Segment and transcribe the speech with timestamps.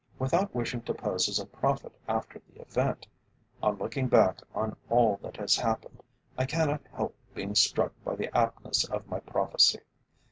[0.17, 3.05] Without wishing to pose as a prophet after the event,
[3.61, 6.01] on looking back on all that has happened,
[6.39, 9.81] I cannot help being struck by the aptness of my prophecy.